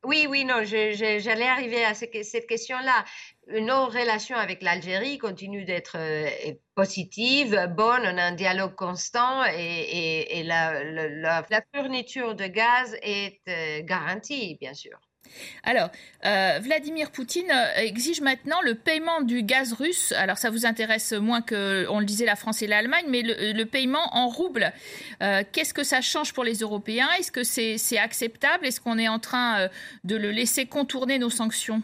Oui, 0.03 0.25
oui, 0.27 0.45
non, 0.45 0.63
j'allais 0.63 1.47
arriver 1.47 1.85
à 1.85 1.93
cette 1.93 2.47
question-là. 2.47 3.05
Nos 3.59 3.85
relations 3.85 4.35
avec 4.35 4.63
l'Algérie 4.63 5.19
continuent 5.19 5.65
d'être 5.65 5.95
positives, 6.73 7.67
bonnes, 7.75 8.01
on 8.05 8.17
a 8.17 8.23
un 8.23 8.31
dialogue 8.31 8.73
constant 8.73 9.43
et, 9.45 10.39
et, 10.39 10.43
la, 10.43 10.83
la, 10.83 11.45
la, 11.47 11.63
fourniture 11.75 12.33
de 12.33 12.47
gaz 12.47 12.97
est 13.03 13.41
garantie, 13.85 14.57
bien 14.59 14.73
sûr. 14.73 14.99
Alors, 15.63 15.89
euh, 16.25 16.59
Vladimir 16.61 17.11
Poutine 17.11 17.49
euh, 17.51 17.79
exige 17.79 18.21
maintenant 18.21 18.61
le 18.61 18.75
paiement 18.75 19.21
du 19.21 19.43
gaz 19.43 19.73
russe. 19.73 20.11
Alors, 20.13 20.37
ça 20.37 20.49
vous 20.49 20.65
intéresse 20.65 21.13
moins 21.13 21.41
que, 21.41 21.85
on 21.89 21.99
le 21.99 22.05
disait, 22.05 22.25
la 22.25 22.35
France 22.35 22.61
et 22.61 22.67
l'Allemagne, 22.67 23.05
mais 23.07 23.21
le, 23.21 23.63
paiement 23.65 24.15
en 24.15 24.27
roubles. 24.27 24.73
Euh, 25.21 25.43
qu'est-ce 25.51 25.73
que 25.73 25.83
ça 25.83 26.01
change 26.01 26.33
pour 26.33 26.43
les 26.43 26.55
Européens? 26.55 27.09
Est-ce 27.19 27.31
que 27.31 27.43
c'est 27.43 27.97
acceptable? 27.97 28.65
Est-ce 28.65 28.81
qu'on 28.81 28.97
est 28.97 29.07
en 29.07 29.19
train 29.19 29.69
de 30.03 30.15
le 30.15 30.31
laisser 30.31 30.65
contourner 30.65 31.19
nos 31.19 31.29
sanctions? 31.29 31.81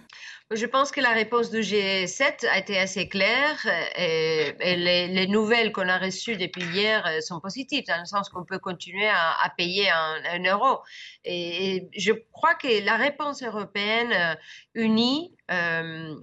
Je 0.52 0.66
pense 0.66 0.92
que 0.92 1.02
la 1.02 1.12
réponse 1.12 1.52
du 1.52 1.60
G7 1.60 2.48
a 2.48 2.58
été 2.58 2.80
assez 2.80 3.10
claire 3.10 3.58
et, 3.98 4.56
les, 4.62 5.28
nouvelles 5.28 5.74
qu'on 5.74 5.90
a 5.90 5.98
reçues 5.98 6.38
depuis 6.38 6.64
hier 6.64 7.06
euh, 7.06 7.20
sont 7.20 7.42
positives, 7.42 7.86
dans 7.86 8.00
le 8.00 8.06
sens 8.06 8.30
qu'on 8.30 8.46
peut 8.46 8.60
continuer 8.60 9.10
à, 9.10 9.52
payer 9.58 9.90
un, 9.90 10.44
euro. 10.46 10.80
Et, 11.26 11.90
je 11.98 12.14
crois 12.32 12.56
que 12.56 12.86
la 12.86 12.96
réponse 12.96 13.44
européenne 13.44 14.14
euh, 14.14 14.36
unie, 14.74 15.36
euh, 15.52 16.16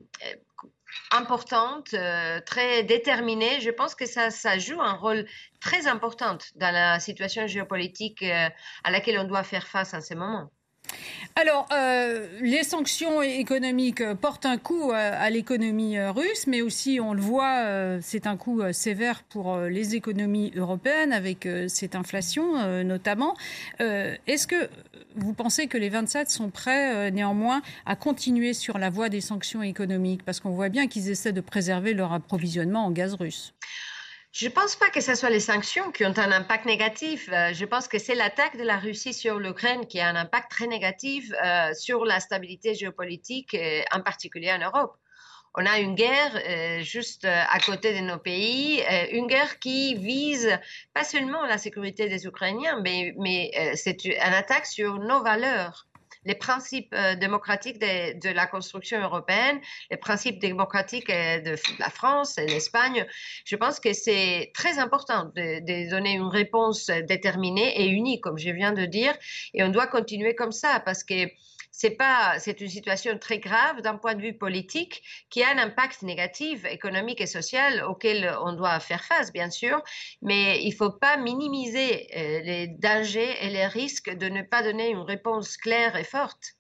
importante, 1.11 1.95
très 2.47 2.85
déterminée, 2.85 3.61
je 3.61 3.71
pense 3.71 3.95
que 3.95 4.07
ça 4.07 4.59
joue 4.59 4.81
un 4.81 4.95
rôle 4.95 5.26
très 5.61 5.88
important 5.88 6.38
dans 6.54 6.73
la 6.73 7.00
situation 7.00 7.49
géopolitique 7.49 8.23
à 8.23 8.90
laquelle 8.90 9.19
on 9.19 9.25
doit 9.25 9.43
faire 9.43 9.66
face 9.66 9.93
en 9.93 10.00
ce 10.00 10.14
moment. 10.14 10.50
Alors, 11.36 11.66
euh, 11.72 12.28
les 12.40 12.62
sanctions 12.62 13.20
économiques 13.20 14.02
portent 14.20 14.46
un 14.46 14.56
coup 14.56 14.92
à, 14.92 15.28
l'économie 15.30 15.98
russe, 15.98 16.46
mais 16.46 16.62
aussi, 16.62 17.00
on 17.00 17.12
le 17.12 17.20
voit, 17.20 17.98
c'est 18.02 18.26
un 18.26 18.36
coup 18.36 18.62
sévère 18.72 19.24
pour 19.24 19.56
les 19.58 19.96
économies 19.96 20.52
européennes 20.54 21.12
avec 21.12 21.48
cette 21.66 21.96
inflation 21.96 22.84
notamment. 22.84 23.34
Est-ce 23.80 24.46
que 24.46 24.68
vous 25.16 25.32
pensez 25.32 25.66
que 25.66 25.76
les 25.76 25.88
27 25.88 26.30
sont 26.30 26.50
prêts 26.50 27.10
néanmoins 27.10 27.62
à 27.84 27.96
continuer 27.96 28.52
sur 28.52 28.78
la 28.78 28.90
voie 28.90 29.08
des 29.08 29.20
sanctions 29.20 29.62
économiques? 29.62 30.24
Parce 30.24 30.38
qu'on 30.38 30.50
voit 30.50 30.68
bien 30.68 30.86
qu'ils 30.86 31.10
essaient 31.10 31.32
de 31.32 31.40
préserver 31.40 31.94
leur 31.94 32.12
approvisionnement 32.12 32.86
en 32.86 32.92
gaz 32.92 33.14
russe. 33.14 33.54
Je 34.35 34.47
ne 34.47 34.50
pense 34.50 34.75
pas 34.75 34.91
que 34.91 35.00
ce 35.00 35.14
soit 35.14 35.31
les 35.31 35.38
sanctions 35.38 35.93
qui 35.93 36.05
ont 36.05 36.19
un 36.19 36.33
impact 36.33 36.64
négatif. 36.64 37.29
Euh, 37.33 37.55
je 37.55 37.64
pense 37.64 37.87
que 37.87 38.00
c'est 38.00 38.17
l'attaque 38.17 38.57
de 38.57 38.64
la 38.64 38.79
Russie 38.79 39.14
sur 39.14 39.38
l'Ukraine 39.38 39.87
qui 39.87 40.00
a 40.00 40.09
un 40.09 40.17
impact 40.17 40.50
très 40.50 40.67
négatif 40.67 41.31
euh, 41.45 41.73
sur 41.73 42.05
la 42.05 42.19
stabilité 42.19 42.75
géopolitique, 42.75 43.55
euh, 43.55 43.83
en 43.93 44.00
particulier 44.00 44.50
en 44.50 44.59
Europe. 44.59 44.97
On 45.55 45.64
a 45.67 45.79
une 45.79 45.95
guerre 45.95 46.83
juste 46.83 47.25
à 47.26 47.61
côté 47.61 47.95
de 47.95 48.05
nos 48.05 48.19
pays, 48.19 48.83
une 49.12 49.29
guerre 49.29 49.61
qui 49.61 49.95
vise 49.95 50.59
pas 50.95 51.05
seulement 51.05 51.47
la 51.47 51.59
sécurité 51.59 52.09
des 52.09 52.26
Ukrainiens, 52.26 52.81
mais, 52.83 53.14
mais 53.19 53.53
c'est 53.76 54.05
une 54.05 54.14
attaque 54.19 54.67
sur 54.67 54.99
nos 54.99 55.23
valeurs 55.23 55.87
les 56.25 56.35
principes 56.35 56.95
démocratiques 57.21 57.78
de, 57.78 58.28
la 58.31 58.47
construction 58.47 59.00
européenne, 59.00 59.61
les 59.90 59.97
principes 59.97 60.38
démocratiques 60.38 61.09
de 61.09 61.57
la 61.78 61.90
France 61.90 62.38
et 62.38 62.47
l'Espagne. 62.47 63.07
Je 63.45 63.57
pense 63.57 63.81
que 63.81 63.93
c'est 63.93 64.50
très 64.54 64.78
important 64.78 65.25
de, 65.37 65.61
de, 65.61 65.90
donner 65.90 66.12
une 66.12 66.28
réponse 66.28 66.87
déterminée 66.87 67.81
et 67.81 67.88
unie, 67.88 68.21
comme 68.21 68.38
je 68.38 68.50
viens 68.50 68.73
de 68.73 68.85
dire, 68.85 69.14
et 69.52 69.62
on 69.62 69.69
doit 69.69 69.87
continuer 69.87 70.35
comme 70.35 70.52
ça 70.52 70.81
parce 70.81 71.04
que 71.04 71.28
c'est 71.76 71.90
pas, 71.90 72.38
c'est 72.38 72.61
une 72.61 72.69
situation 72.69 73.19
très 73.19 73.40
grave 73.40 73.83
d'un 73.83 73.97
point 73.97 74.14
de 74.14 74.23
vue 74.23 74.38
politique 74.38 75.02
qui 75.28 75.43
a 75.43 75.49
un 75.50 75.59
impact 75.59 76.02
négatif 76.02 76.64
économique 76.66 77.21
et 77.21 77.26
social 77.26 77.83
auquel 77.83 78.33
on 78.43 78.52
doit 78.52 78.78
faire 78.78 79.04
face, 79.04 79.33
bien 79.33 79.50
sûr, 79.50 79.83
mais 80.23 80.62
il 80.62 80.73
faut 80.73 80.93
pas 80.93 81.16
minimiser 81.16 82.07
euh, 82.16 82.43
les 82.43 82.69
dangers 82.69 83.35
et 83.45 83.50
les 83.50 83.66
risques 83.66 84.11
de 84.11 84.28
ne 84.28 84.43
pas 84.43 84.62
donner 84.62 84.90
une 84.90 85.00
réponse 85.00 85.57
claire 85.57 85.97
et 85.97 86.04
forte. 86.04 86.54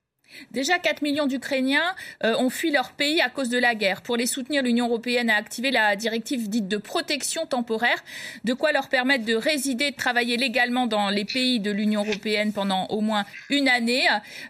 Déjà, 0.50 0.78
4 0.78 1.02
millions 1.02 1.26
d'Ukrainiens 1.26 1.94
euh, 2.24 2.36
ont 2.36 2.50
fui 2.50 2.70
leur 2.70 2.92
pays 2.92 3.20
à 3.20 3.28
cause 3.28 3.48
de 3.48 3.58
la 3.58 3.74
guerre. 3.74 4.02
Pour 4.02 4.16
les 4.16 4.26
soutenir, 4.26 4.62
l'Union 4.62 4.86
européenne 4.86 5.30
a 5.30 5.36
activé 5.36 5.70
la 5.70 5.96
directive 5.96 6.48
dite 6.48 6.68
de 6.68 6.76
protection 6.76 7.46
temporaire, 7.46 8.02
de 8.44 8.54
quoi 8.54 8.72
leur 8.72 8.88
permettre 8.88 9.24
de 9.24 9.34
résider, 9.34 9.90
de 9.90 9.96
travailler 9.96 10.36
légalement 10.36 10.86
dans 10.86 11.10
les 11.10 11.24
pays 11.24 11.60
de 11.60 11.70
l'Union 11.70 12.04
européenne 12.04 12.52
pendant 12.52 12.86
au 12.86 13.00
moins 13.00 13.24
une 13.50 13.68
année. 13.68 14.02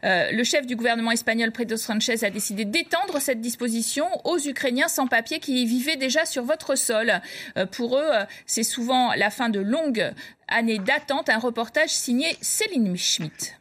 Euh, 0.04 0.30
le 0.32 0.44
chef 0.44 0.66
du 0.66 0.76
gouvernement 0.76 1.12
espagnol, 1.12 1.52
Pedro 1.52 1.76
Sanchez, 1.76 2.24
a 2.24 2.30
décidé 2.30 2.64
d'étendre 2.64 3.20
cette 3.20 3.40
disposition 3.40 4.06
aux 4.24 4.38
Ukrainiens 4.38 4.88
sans 4.88 5.06
papier 5.06 5.40
qui 5.40 5.64
vivaient 5.66 5.96
déjà 5.96 6.24
sur 6.24 6.44
votre 6.44 6.76
sol. 6.76 7.20
Euh, 7.56 7.66
pour 7.66 7.98
eux, 7.98 8.10
c'est 8.46 8.62
souvent 8.62 9.12
la 9.14 9.30
fin 9.30 9.48
de 9.48 9.60
longues 9.60 10.12
années 10.48 10.78
d'attente. 10.78 11.28
Un 11.28 11.38
reportage 11.38 11.90
signé 11.90 12.36
Céline 12.40 12.96
Schmitt. 12.96 13.56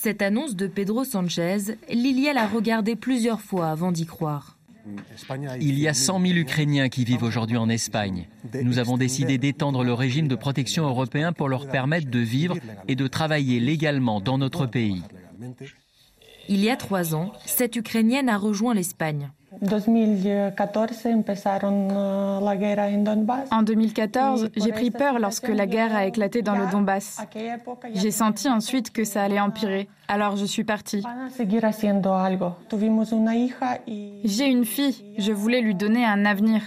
Cette 0.00 0.22
annonce 0.22 0.54
de 0.54 0.68
Pedro 0.68 1.02
Sanchez, 1.02 1.76
Liliel 1.90 2.38
a 2.38 2.46
regardé 2.46 2.94
plusieurs 2.94 3.40
fois 3.40 3.68
avant 3.68 3.90
d'y 3.90 4.06
croire. 4.06 4.56
Il 5.60 5.76
y 5.76 5.88
a 5.88 5.92
100 5.92 6.20
000 6.20 6.32
Ukrainiens 6.34 6.88
qui 6.88 7.02
vivent 7.02 7.24
aujourd'hui 7.24 7.56
en 7.56 7.68
Espagne. 7.68 8.28
Nous 8.62 8.78
avons 8.78 8.96
décidé 8.96 9.38
d'étendre 9.38 9.82
le 9.82 9.92
régime 9.92 10.28
de 10.28 10.36
protection 10.36 10.86
européen 10.86 11.32
pour 11.32 11.48
leur 11.48 11.68
permettre 11.68 12.08
de 12.08 12.20
vivre 12.20 12.56
et 12.86 12.94
de 12.94 13.08
travailler 13.08 13.58
légalement 13.58 14.20
dans 14.20 14.38
notre 14.38 14.66
pays. 14.66 15.02
Il 16.48 16.60
y 16.60 16.70
a 16.70 16.76
trois 16.76 17.16
ans, 17.16 17.32
cette 17.44 17.74
Ukrainienne 17.74 18.28
a 18.28 18.38
rejoint 18.38 18.74
l'Espagne. 18.74 19.32
En 23.50 23.62
2014, 23.62 24.50
j'ai 24.56 24.72
pris 24.72 24.90
peur 24.90 25.18
lorsque 25.18 25.48
la 25.48 25.66
guerre 25.66 25.96
a 25.96 26.06
éclaté 26.06 26.42
dans 26.42 26.54
le 26.54 26.70
Donbass. 26.70 27.18
J'ai 27.94 28.10
senti 28.10 28.48
ensuite 28.48 28.92
que 28.92 29.04
ça 29.04 29.22
allait 29.22 29.40
empirer, 29.40 29.88
alors 30.06 30.36
je 30.36 30.44
suis 30.44 30.64
partie. 30.64 31.02
J'ai 34.24 34.46
une 34.46 34.64
fille, 34.64 35.14
je 35.18 35.32
voulais 35.32 35.60
lui 35.62 35.74
donner 35.74 36.04
un 36.04 36.24
avenir. 36.26 36.62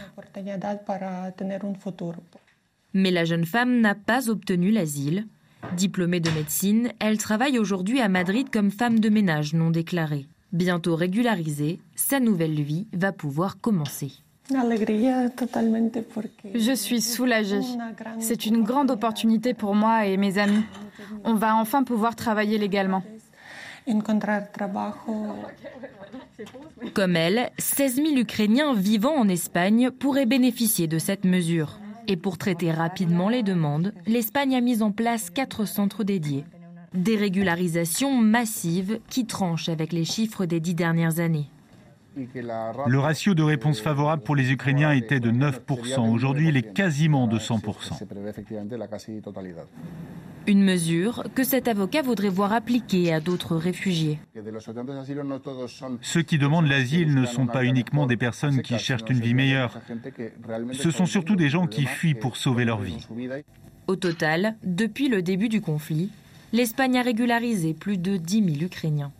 Mais 2.93 3.11
la 3.11 3.25
jeune 3.25 3.45
femme 3.45 3.79
n'a 3.79 3.95
pas 3.95 4.29
obtenu 4.29 4.71
l'asile. 4.71 5.27
Diplômée 5.77 6.19
de 6.19 6.31
médecine, 6.31 6.91
elle 6.99 7.17
travaille 7.19 7.59
aujourd'hui 7.59 8.01
à 8.01 8.09
Madrid 8.09 8.49
comme 8.51 8.71
femme 8.71 8.99
de 8.99 9.09
ménage 9.09 9.53
non 9.53 9.69
déclarée. 9.69 10.25
Bientôt 10.53 10.95
régularisée, 10.95 11.79
sa 11.95 12.19
nouvelle 12.19 12.61
vie 12.61 12.87
va 12.93 13.11
pouvoir 13.11 13.59
commencer. 13.59 14.11
Je 16.53 16.73
suis 16.75 17.01
soulagée. 17.01 17.61
C'est 18.19 18.45
une 18.45 18.63
grande 18.63 18.91
opportunité 18.91 19.53
pour 19.53 19.75
moi 19.75 20.05
et 20.05 20.17
mes 20.17 20.37
amis. 20.37 20.63
On 21.23 21.35
va 21.35 21.55
enfin 21.55 21.83
pouvoir 21.83 22.15
travailler 22.15 22.57
légalement. 22.57 23.03
Comme 26.93 27.15
elle, 27.15 27.51
16 27.57 27.95
000 27.95 28.07
Ukrainiens 28.17 28.73
vivant 28.73 29.15
en 29.15 29.29
Espagne 29.29 29.89
pourraient 29.91 30.25
bénéficier 30.25 30.87
de 30.87 30.99
cette 30.99 31.23
mesure. 31.23 31.79
Et 32.07 32.17
pour 32.17 32.37
traiter 32.37 32.71
rapidement 32.71 33.29
les 33.29 33.43
demandes, 33.43 33.93
l'Espagne 34.05 34.55
a 34.55 34.61
mis 34.61 34.81
en 34.81 34.91
place 34.91 35.29
quatre 35.29 35.65
centres 35.65 36.03
dédiés. 36.03 36.43
Des 36.93 37.15
régularisations 37.15 38.17
massives 38.17 38.99
qui 39.07 39.25
tranchent 39.25 39.69
avec 39.69 39.93
les 39.93 40.03
chiffres 40.03 40.45
des 40.45 40.59
dix 40.59 40.75
dernières 40.75 41.19
années. 41.19 41.47
Le 42.17 42.97
ratio 42.99 43.33
de 43.33 43.43
réponse 43.43 43.79
favorable 43.79 44.23
pour 44.23 44.35
les 44.35 44.51
Ukrainiens 44.51 44.91
était 44.91 45.21
de 45.21 45.31
9%. 45.31 46.11
Aujourd'hui, 46.11 46.49
il 46.49 46.57
est 46.57 46.73
quasiment 46.73 47.27
de 47.27 47.39
100%. 47.39 48.03
Une 50.47 50.63
mesure 50.63 51.23
que 51.33 51.45
cet 51.45 51.69
avocat 51.69 52.01
voudrait 52.01 52.27
voir 52.27 52.51
appliquée 52.51 53.13
à 53.13 53.21
d'autres 53.21 53.55
réfugiés. 53.55 54.19
Ceux 56.01 56.23
qui 56.23 56.37
demandent 56.37 56.67
l'asile 56.67 57.15
ne 57.15 57.25
sont 57.25 57.47
pas 57.47 57.63
uniquement 57.63 58.05
des 58.05 58.17
personnes 58.17 58.61
qui 58.61 58.77
cherchent 58.77 59.09
une 59.09 59.21
vie 59.21 59.33
meilleure. 59.33 59.79
Ce 60.73 60.91
sont 60.91 61.05
surtout 61.05 61.37
des 61.37 61.47
gens 61.47 61.67
qui 61.67 61.85
fuient 61.85 62.15
pour 62.15 62.35
sauver 62.35 62.65
leur 62.65 62.81
vie. 62.81 63.07
Au 63.87 63.95
total, 63.95 64.55
depuis 64.63 65.07
le 65.07 65.21
début 65.21 65.47
du 65.47 65.61
conflit, 65.61 66.11
l'Espagne 66.51 66.97
a 66.97 67.01
régularisé 67.01 67.73
plus 67.73 67.97
de 67.97 68.17
10 68.17 68.53
000 68.53 68.65
Ukrainiens. 68.65 69.11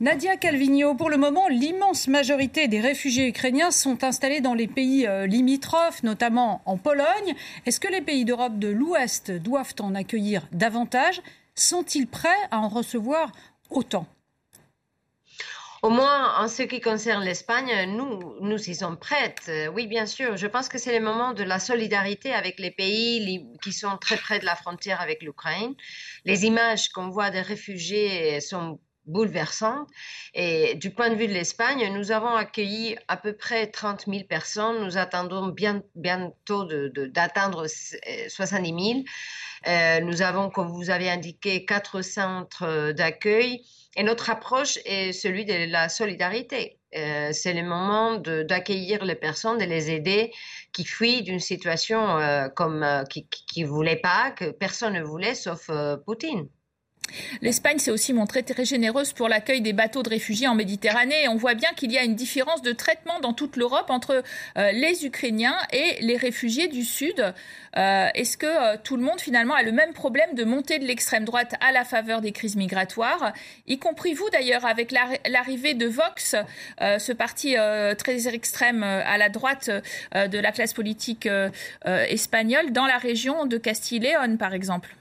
Nadia 0.00 0.36
Calvino, 0.36 0.94
pour 0.94 1.10
le 1.10 1.16
moment, 1.16 1.48
l'immense 1.48 2.06
majorité 2.06 2.68
des 2.68 2.80
réfugiés 2.80 3.26
ukrainiens 3.26 3.72
sont 3.72 4.04
installés 4.04 4.40
dans 4.40 4.54
les 4.54 4.68
pays 4.68 5.08
euh, 5.08 5.26
limitrophes, 5.26 6.04
notamment 6.04 6.62
en 6.66 6.76
Pologne. 6.76 7.34
Est-ce 7.66 7.80
que 7.80 7.90
les 7.90 8.00
pays 8.00 8.24
d'Europe 8.24 8.60
de 8.60 8.68
l'Ouest 8.68 9.32
doivent 9.32 9.74
en 9.80 9.96
accueillir 9.96 10.46
davantage? 10.52 11.20
Sont-ils 11.56 12.06
prêts 12.06 12.28
à 12.52 12.60
en 12.60 12.68
recevoir 12.68 13.32
autant? 13.70 14.06
Au 15.82 15.90
moins, 15.90 16.42
en 16.42 16.48
ce 16.48 16.62
qui 16.62 16.80
concerne 16.80 17.24
l'Espagne, 17.24 17.94
nous, 17.96 18.34
nous 18.40 18.70
y 18.70 18.74
sommes 18.74 18.98
prêtes. 18.98 19.50
Oui, 19.74 19.86
bien 19.86 20.06
sûr. 20.06 20.36
Je 20.36 20.46
pense 20.46 20.68
que 20.68 20.78
c'est 20.78 20.98
le 20.98 21.04
moment 21.04 21.32
de 21.32 21.44
la 21.44 21.58
solidarité 21.58 22.32
avec 22.32 22.58
les 22.58 22.70
pays 22.70 23.46
qui 23.62 23.72
sont 23.72 23.96
très 23.98 24.16
près 24.16 24.38
de 24.38 24.44
la 24.44 24.56
frontière 24.56 25.00
avec 25.00 25.22
l'Ukraine. 25.22 25.74
Les 26.24 26.46
images 26.46 26.88
qu'on 26.88 27.10
voit 27.10 27.30
des 27.30 27.42
réfugiés 27.42 28.40
sont 28.40 28.80
bouleversantes. 29.08 29.88
Et 30.34 30.74
du 30.74 30.90
point 30.90 31.10
de 31.10 31.14
vue 31.14 31.26
de 31.26 31.32
l'Espagne, 31.32 31.92
nous 31.92 32.12
avons 32.12 32.34
accueilli 32.34 32.96
à 33.08 33.16
peu 33.16 33.32
près 33.32 33.66
30 33.66 34.04
000 34.06 34.24
personnes. 34.24 34.84
Nous 34.84 34.96
attendons 34.96 35.48
bien, 35.48 35.82
bientôt 35.94 36.64
d'atteindre 36.64 37.66
70 38.28 38.84
000. 38.84 39.04
Euh, 39.66 40.00
nous 40.00 40.22
avons, 40.22 40.50
comme 40.50 40.68
vous 40.68 40.90
avez 40.90 41.10
indiqué, 41.10 41.64
quatre 41.64 42.02
centres 42.02 42.92
d'accueil. 42.92 43.62
Et 43.96 44.02
notre 44.02 44.30
approche 44.30 44.78
est 44.84 45.12
celui 45.12 45.44
de 45.44 45.70
la 45.70 45.88
solidarité. 45.88 46.78
Euh, 46.96 47.30
c'est 47.32 47.52
le 47.52 47.62
moment 47.62 48.16
d'accueillir 48.16 49.04
les 49.04 49.14
personnes, 49.14 49.58
de 49.58 49.64
les 49.64 49.90
aider 49.90 50.32
qui 50.72 50.84
fuient 50.84 51.22
d'une 51.22 51.40
situation 51.40 52.18
euh, 52.18 52.48
comme 52.48 52.82
euh, 52.82 53.04
qui 53.04 53.62
ne 53.62 53.66
voulaient 53.68 54.00
pas, 54.00 54.30
que 54.30 54.50
personne 54.50 54.94
ne 54.94 55.02
voulait 55.02 55.34
sauf 55.34 55.70
Poutine. 56.06 56.48
L'Espagne 57.42 57.78
s'est 57.78 57.90
aussi 57.90 58.12
montrée 58.12 58.42
très 58.42 58.64
généreuse 58.64 59.12
pour 59.12 59.28
l'accueil 59.28 59.60
des 59.60 59.72
bateaux 59.72 60.02
de 60.02 60.08
réfugiés 60.08 60.48
en 60.48 60.54
Méditerranée. 60.54 61.28
on 61.28 61.36
voit 61.36 61.54
bien 61.54 61.70
qu'il 61.76 61.92
y 61.92 61.98
a 61.98 62.04
une 62.04 62.14
différence 62.14 62.62
de 62.62 62.72
traitement 62.72 63.20
dans 63.20 63.32
toute 63.32 63.56
l'Europe 63.56 63.90
entre 63.90 64.22
euh, 64.56 64.72
les 64.72 65.06
Ukrainiens 65.06 65.56
et 65.72 65.98
les 66.00 66.16
réfugiés 66.16 66.68
du 66.68 66.84
Sud. 66.84 67.34
Euh, 67.76 68.08
est-ce 68.14 68.36
que 68.36 68.46
euh, 68.46 68.76
tout 68.82 68.96
le 68.96 69.02
monde 69.02 69.20
finalement 69.20 69.54
a 69.54 69.62
le 69.62 69.72
même 69.72 69.92
problème 69.92 70.34
de 70.34 70.44
montée 70.44 70.78
de 70.78 70.84
l'extrême 70.84 71.24
droite 71.24 71.54
à 71.60 71.72
la 71.72 71.84
faveur 71.84 72.20
des 72.20 72.32
crises 72.32 72.56
migratoires, 72.56 73.32
y 73.66 73.78
compris 73.78 74.14
vous 74.14 74.28
d'ailleurs 74.30 74.66
avec 74.66 74.92
l'arrivée 74.92 75.74
de 75.74 75.86
Vox, 75.86 76.36
ce 76.80 77.12
parti 77.12 77.56
très 77.98 78.28
extrême 78.28 78.82
à 78.82 79.18
la 79.18 79.28
droite 79.28 79.70
de 80.14 80.38
la 80.38 80.52
classe 80.52 80.72
politique 80.72 81.28
espagnole 81.84 82.72
dans 82.72 82.86
la 82.86 82.98
région 82.98 83.46
de 83.46 83.58
Castille-Léon 83.58 84.36
par 84.36 84.54
exemple 84.54 84.94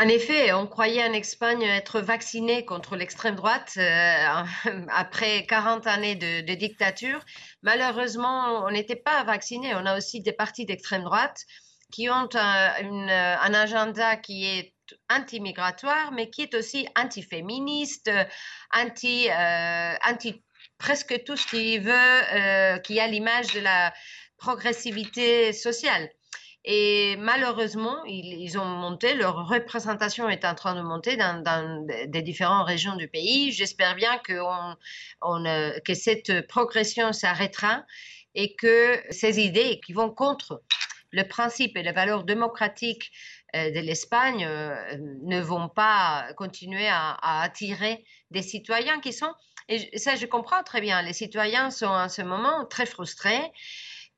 en 0.00 0.06
effet, 0.06 0.52
on 0.52 0.68
croyait 0.68 1.02
en 1.02 1.12
Espagne 1.12 1.62
être 1.62 2.00
vacciné 2.00 2.64
contre 2.64 2.94
l'extrême 2.94 3.34
droite 3.34 3.72
euh, 3.78 4.44
après 4.94 5.44
40 5.46 5.88
années 5.88 6.14
de, 6.14 6.54
dictature. 6.54 7.18
Malheureusement, 7.62 8.64
on 8.64 8.70
n'était 8.70 8.94
pas 8.94 9.24
vacciné. 9.24 9.74
On 9.74 9.84
a 9.86 9.96
aussi 9.96 10.20
des 10.20 10.32
partis 10.32 10.66
d'extrême 10.66 11.02
droite 11.02 11.44
qui 11.90 12.08
ont 12.10 12.28
un, 12.34 13.54
agenda 13.54 14.16
qui 14.16 14.46
est 14.46 14.74
anti-migratoire, 15.10 16.12
mais 16.12 16.30
qui 16.30 16.42
est 16.42 16.54
aussi 16.54 16.86
anti-féministe, 16.96 18.08
anti, 18.72 19.28
euh, 19.28 19.94
anti 20.06 20.44
presque 20.78 21.24
tout 21.24 21.36
ce 21.36 21.46
qui 21.48 21.78
veut, 21.78 21.92
euh, 21.92 22.78
qui 22.78 23.00
a 23.00 23.08
l'image 23.08 23.52
de 23.52 23.60
la 23.60 23.92
progressivité 24.36 25.52
sociale. 25.52 26.08
Et 26.64 27.16
malheureusement, 27.18 28.04
ils, 28.04 28.58
ont 28.58 28.64
monté, 28.64 29.14
leur 29.14 29.48
représentation 29.48 30.28
est 30.28 30.44
en 30.44 30.54
train 30.54 30.74
de 30.74 30.82
monter 30.82 31.16
dans, 31.16 31.86
des 32.06 32.22
différentes 32.22 32.66
régions 32.66 32.96
du 32.96 33.08
pays. 33.08 33.52
J'espère 33.52 33.94
bien 33.94 34.20
euh, 34.30 35.80
que 35.84 35.94
cette 35.94 36.46
progression 36.48 37.12
s'arrêtera 37.12 37.84
et 38.34 38.54
que 38.56 39.00
ces 39.10 39.40
idées 39.40 39.80
qui 39.84 39.92
vont 39.92 40.10
contre 40.10 40.62
le 41.10 41.22
principe 41.22 41.76
et 41.76 41.82
les 41.82 41.92
valeurs 41.92 42.24
démocratiques 42.24 43.10
de 43.54 43.80
l'Espagne 43.80 44.46
ne 45.22 45.40
vont 45.40 45.70
pas 45.70 46.34
continuer 46.36 46.86
à, 46.86 47.16
attirer 47.40 48.04
des 48.30 48.42
citoyens 48.42 49.00
qui 49.00 49.14
sont, 49.14 49.32
et 49.68 49.96
ça 49.96 50.16
je 50.16 50.26
comprends 50.26 50.62
très 50.62 50.82
bien, 50.82 51.00
les 51.00 51.14
citoyens 51.14 51.70
sont 51.70 51.86
en 51.86 52.10
ce 52.10 52.20
moment 52.20 52.66
très 52.66 52.84
frustrés, 52.84 53.50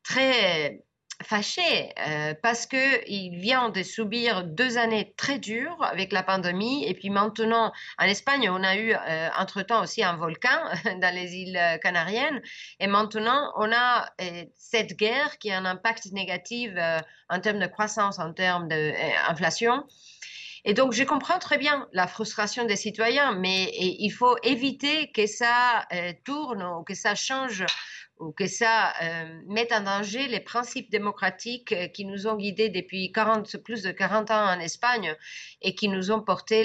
très 0.03 0.83
fâché 1.23 1.91
euh, 2.07 2.35
parce 2.43 2.67
qu'il 2.67 3.37
vient 3.37 3.69
de 3.69 3.83
subir 3.83 4.45
deux 4.45 4.79
années 4.79 5.13
très 5.17 5.39
dures 5.39 5.83
avec 5.83 6.13
la 6.13 6.23
pandémie. 6.23 6.85
Et 6.87 6.95
puis 6.95 7.11
maintenant, 7.11 7.73
en 7.99 8.05
Espagne, 8.05 8.49
on 8.51 8.63
a 8.63 8.77
eu 8.77 8.95
euh, 8.95 9.29
entre-temps 9.39 9.83
aussi 9.83 10.03
un 10.03 10.17
volcan 10.17 10.59
dans 11.01 11.15
les 11.15 11.35
îles 11.35 11.61
canariennes. 11.83 12.41
Et 12.79 12.87
maintenant, 12.87 13.53
on 13.57 13.71
a 13.73 14.09
euh, 14.21 14.45
cette 14.57 14.97
guerre 14.97 15.39
qui 15.39 15.51
a 15.51 15.59
un 15.59 15.65
impact 15.65 16.13
négatif 16.13 16.71
en 17.29 17.41
termes 17.41 17.59
de 17.59 17.67
croissance, 17.67 18.19
en 18.19 18.33
termes 18.33 18.69
d'inflation. 18.69 19.85
Et 20.65 20.75
donc, 20.75 20.93
je 20.93 21.05
comprends 21.05 21.39
très 21.39 21.57
bien 21.57 21.89
la 21.93 22.07
frustration 22.07 22.65
des 22.67 22.77
citoyens, 22.77 23.33
mais 23.33 23.71
il 23.75 24.11
faut 24.11 24.37
éviter 24.43 25.11
que 25.11 25.27
ça 25.27 25.87
tourne 26.25 26.63
ou 26.63 26.83
que 26.83 26.95
ça 26.95 27.15
change 27.15 27.65
ou 28.21 28.33
que 28.33 28.47
ça 28.47 28.93
euh, 29.03 29.41
mette 29.47 29.73
en 29.73 29.81
danger 29.81 30.29
les 30.29 30.41
principes 30.41 30.91
démocratiques 30.91 31.73
euh, 31.73 31.89
qui 31.89 32.05
nous 32.05 32.27
ont 32.27 32.37
guidés 32.37 32.69
depuis 32.69 33.11
40, 33.13 33.57
plus 33.59 33.83
de 33.83 33.91
40 33.91 34.31
ans 34.31 34.47
en 34.47 34.61
Espagne 34.61 35.17
et 35.63 35.75
qui 35.75 35.89
nous 35.89 36.13
ont 36.13 36.21
porté 36.21 36.63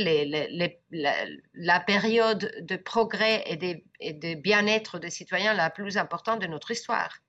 la, 0.91 1.79
période 1.79 2.51
de 2.61 2.75
progrès 2.75 3.43
et 3.47 4.13
de 4.13 4.33
bien-être 4.35 4.99
des 4.99 5.09
citoyens 5.09 5.53
la 5.53 5.69
plus 5.69 5.97
importante 5.97 6.41
de 6.41 6.47
notre 6.47 6.71
histoire. 6.71 7.24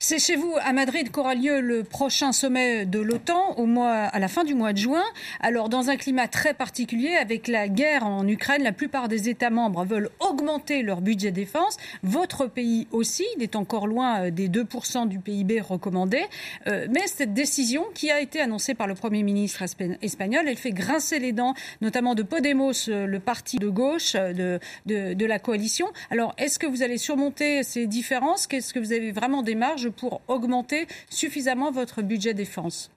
C'est 0.00 0.20
chez 0.20 0.36
vous, 0.36 0.54
à 0.62 0.72
Madrid, 0.72 1.10
qu'aura 1.10 1.34
lieu 1.34 1.60
le 1.60 1.82
prochain 1.82 2.30
sommet 2.30 2.86
de 2.86 3.00
l'OTAN 3.00 3.54
au 3.56 3.66
mois, 3.66 3.92
à 3.92 4.20
la 4.20 4.28
fin 4.28 4.44
du 4.44 4.54
mois 4.54 4.72
de 4.72 4.78
juin. 4.78 5.02
Alors, 5.40 5.68
dans 5.68 5.90
un 5.90 5.96
climat 5.96 6.28
très 6.28 6.54
particulier, 6.54 7.16
avec 7.16 7.48
la 7.48 7.66
guerre 7.66 8.06
en 8.06 8.26
Ukraine, 8.28 8.62
la 8.62 8.70
plupart 8.70 9.08
des 9.08 9.28
États 9.28 9.50
membres 9.50 9.84
veulent 9.84 10.10
augmenter 10.20 10.82
leur 10.82 11.00
budget 11.00 11.32
défense. 11.32 11.78
Votre 12.04 12.46
pays 12.46 12.86
aussi, 12.92 13.26
il 13.36 13.42
est 13.42 13.56
encore 13.56 13.88
loin 13.88 14.26
euh, 14.26 14.30
des 14.30 14.48
2% 14.48 15.08
du 15.08 15.18
PIB 15.18 15.60
recommandé. 15.60 16.22
Euh, 16.68 16.86
mais 16.94 17.08
cette 17.08 17.34
décision, 17.34 17.84
qui 17.92 18.12
a 18.12 18.20
été 18.20 18.40
annoncée 18.40 18.74
par 18.74 18.86
le 18.86 18.94
Premier 18.94 19.24
ministre 19.24 19.64
espagnol, 20.00 20.44
elle 20.46 20.56
fait 20.56 20.70
grincer 20.70 21.18
les 21.18 21.32
dents, 21.32 21.54
notamment 21.80 22.14
de 22.14 22.22
Podemos, 22.22 22.88
euh, 22.88 23.06
le 23.06 23.18
parti 23.18 23.56
de 23.56 23.68
gauche 23.68 24.12
de, 24.12 24.60
de, 24.86 25.14
de 25.14 25.26
la 25.26 25.40
coalition. 25.40 25.88
Alors, 26.12 26.36
est-ce 26.38 26.60
que 26.60 26.68
vous 26.68 26.84
allez 26.84 26.98
surmonter 26.98 27.64
ces 27.64 27.88
différences? 27.88 28.46
Qu'est-ce 28.46 28.72
que 28.72 28.78
vous 28.78 28.92
avez 28.92 29.10
vraiment 29.10 29.42
des 29.54 29.90
pour 29.90 30.20
augmenter 30.28 30.86
suffisamment 31.10 31.70
votre 31.70 32.02
budget 32.02 32.34
défense 32.34 32.90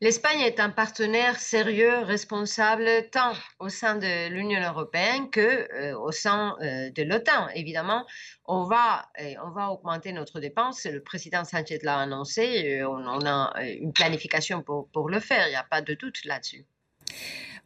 L'Espagne 0.00 0.40
est 0.40 0.60
un 0.60 0.70
partenaire 0.70 1.40
sérieux, 1.40 1.98
responsable, 1.98 2.86
tant 3.10 3.32
au 3.58 3.68
sein 3.68 3.96
de 3.96 4.28
l'Union 4.28 4.60
européenne 4.60 5.30
que 5.30 5.40
euh, 5.40 5.98
au 5.98 6.12
sein 6.12 6.56
euh, 6.60 6.90
de 6.90 7.02
l'OTAN. 7.02 7.48
Évidemment, 7.54 8.06
on 8.44 8.64
va, 8.64 9.08
euh, 9.20 9.34
on 9.44 9.50
va 9.50 9.70
augmenter 9.70 10.12
notre 10.12 10.38
dépense. 10.38 10.84
Le 10.84 11.02
président 11.02 11.44
Sanchez 11.44 11.80
l'a 11.82 11.98
annoncé. 11.98 12.84
On, 12.84 13.26
a 13.26 13.52
une 13.62 13.92
planification 13.92 14.62
pour 14.62 15.08
le 15.08 15.20
faire. 15.20 15.46
Il 15.48 15.50
n'y 15.50 15.56
a 15.56 15.64
pas 15.64 15.80
de 15.80 15.94
doute 15.94 16.24
là-dessus. 16.24 16.64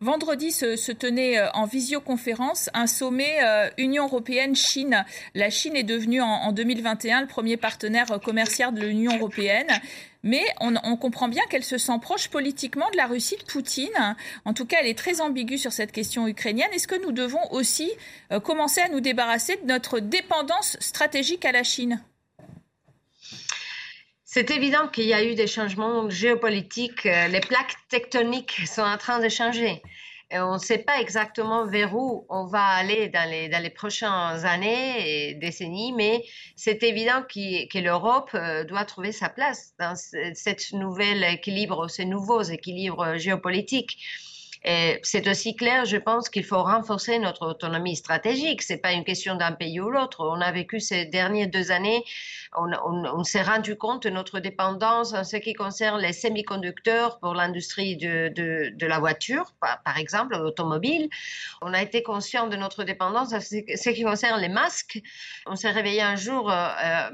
Vendredi 0.02 0.50
se, 0.50 0.92
tenait 0.92 1.38
euh, 1.38 1.50
en 1.52 1.66
visioconférence 1.66 2.71
un 2.73 2.87
sommet 2.87 3.37
euh, 3.45 3.69
Union 3.76 4.07
européenne-Chine. 4.07 5.04
La 5.35 5.50
Chine 5.50 5.76
est 5.76 5.83
devenue 5.83 6.23
en, 6.23 6.52
2021 6.52 7.21
le 7.21 7.26
premier 7.26 7.59
partenaire 7.59 8.11
euh, 8.11 8.19
commercial 8.19 8.73
de 8.73 8.80
l'Union 8.80 9.14
européenne. 9.19 9.69
Mais 10.23 10.42
on, 10.61 10.97
comprend 10.97 11.28
bien 11.28 11.42
qu'elle 11.50 11.64
se 11.64 11.76
sent 11.76 11.99
proche 12.00 12.28
politiquement 12.28 12.88
de 12.92 12.97
la 12.97 13.07
Russie 13.07 13.37
de 13.37 13.45
Poutine. 13.45 14.16
En 14.47 14.54
tout 14.54 14.64
cas, 14.64 14.78
elle 14.80 14.87
est 14.87 14.97
très 14.97 15.21
ambiguë 15.21 15.59
sur 15.59 15.73
cette 15.73 15.92
question 15.92 16.26
ukrainienne. 16.26 16.69
Est-ce 16.75 16.88
que 16.88 17.02
nous 17.02 17.12
devons 17.12 17.40
aussi 17.52 17.90
commencer 18.45 18.83
à 18.83 18.90
nous 18.90 19.00
débarrasser 19.00 19.57
de 19.62 19.66
notre 19.66 19.99
dépendance 19.99 20.76
stratégique 20.80 21.47
à 21.47 21.52
la 21.52 21.62
Chine? 21.62 22.02
C'est 24.32 24.52
évident 24.52 24.87
qu'il 24.87 25.06
y 25.06 25.12
a 25.12 25.25
eu 25.25 25.34
des 25.34 25.49
changements 25.49 26.08
géopolitiques. 26.08 27.04
Euh, 27.04 27.26
les 27.26 27.40
plaques 27.40 27.75
tectoniques 27.88 28.60
sont 28.64 28.82
en 28.82 28.96
train 28.96 29.18
de 29.18 29.28
changer. 29.28 29.82
On 30.30 30.54
ne 30.54 30.58
sait 30.58 30.78
pas 30.78 31.00
exactement 31.00 31.66
vers 31.66 31.96
où 31.96 32.26
on 32.28 32.46
va 32.46 32.62
aller 32.62 33.08
dans 33.08 33.28
les, 33.28 33.49
dans 33.49 33.68
prochaines 33.75 34.46
années 34.46 35.30
et 35.30 35.34
décennies, 35.34 35.93
mais 35.93 36.23
c'est 36.54 36.84
évident 36.84 37.25
que 37.28 37.78
l'Europe 37.80 38.30
euh, 38.34 38.62
doit 38.62 38.84
trouver 38.84 39.10
sa 39.10 39.28
place 39.28 39.75
dans 39.80 39.97
cette 39.97 40.73
nouvel 40.75 41.25
équilibre, 41.25 41.88
ces 41.88 42.04
nouveaux 42.04 42.43
équilibres 42.43 43.16
géopolitiques. 43.16 43.99
C'est 44.62 45.26
aussi 45.28 45.56
clair, 45.56 45.84
je 45.86 45.96
pense 45.96 46.28
qu'il 46.28 46.44
faut 46.44 46.62
renforcer 46.62 47.18
notre 47.18 47.46
autonomie 47.46 47.96
stratégique. 47.96 48.62
C'est 48.62 48.76
pas 48.76 48.92
une 48.92 49.04
question 49.04 49.34
d'un 49.34 49.52
pays 49.52 49.80
ou 49.80 49.90
l'autre. 49.90 50.20
On 50.20 50.40
a 50.40 50.52
vécu 50.52 50.80
ces 50.80 51.06
dernières 51.06 51.49
deux 51.49 51.70
années, 51.70 52.04
on, 52.56 53.25
s'est 53.25 53.42
rendu 53.42 53.76
compte 53.76 54.04
de 54.04 54.10
notre 54.10 54.40
dépendance 54.40 55.14
en 55.14 55.25
ce 55.25 55.36
qui 55.36 55.54
concerne 55.54 56.00
les 56.00 56.12
semi-conducteurs 56.12 57.18
pour 57.20 57.34
l'industrie 57.34 57.96
de, 57.96 58.28
de, 58.28 58.86
la 58.86 58.99
voiture, 58.99 59.54
par, 59.60 59.82
par 59.82 59.96
exemple, 59.99 60.36
l'automobile. 60.36 61.08
On 61.62 61.73
a 61.73 61.80
été 61.80 62.02
conscient 62.02 62.49
de 62.49 62.56
notre 62.56 62.84
dépendance 62.84 63.32
en 63.32 63.40
ce 63.40 63.90
qui 63.90 64.02
concerne 64.02 64.40
les 64.40 64.49
masques. 64.49 65.00
On 65.46 65.56
s'est 65.56 65.70
réveillé 65.70 66.02
un 66.02 66.16
jour 66.16 66.50
euh, 66.50 66.68
euh 66.84 67.10